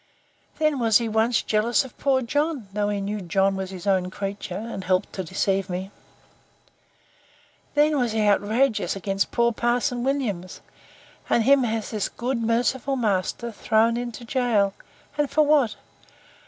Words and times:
Then 0.57 0.79
was 0.79 0.97
he 0.97 1.07
once 1.07 1.43
jealous 1.43 1.85
of 1.85 1.95
poor 1.99 2.23
John, 2.23 2.69
though 2.73 2.89
he 2.89 2.99
knew 2.99 3.21
John 3.21 3.55
was 3.55 3.69
his 3.69 3.85
own 3.85 4.09
creature, 4.09 4.57
and 4.57 4.83
helped 4.83 5.13
to 5.13 5.23
deceive 5.23 5.69
me. 5.69 5.91
Then 7.75 7.99
was 7.99 8.11
he 8.11 8.21
outrageous 8.27 8.95
against 8.95 9.29
poor 9.29 9.51
Parson 9.51 10.03
Williams! 10.03 10.61
and 11.29 11.43
him 11.43 11.65
has 11.65 11.91
this 11.91 12.09
good, 12.09 12.39
merciful 12.41 12.95
master, 12.95 13.51
thrown 13.51 13.95
into 13.95 14.25
gaol; 14.25 14.73
and 15.19 15.29
for 15.29 15.43
what? 15.43 15.75